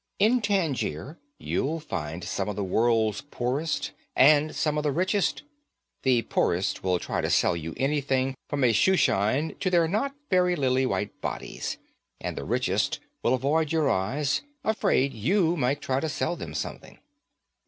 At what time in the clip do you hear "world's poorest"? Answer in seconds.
2.63-3.91